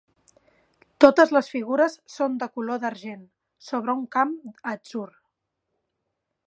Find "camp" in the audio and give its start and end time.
4.17-4.35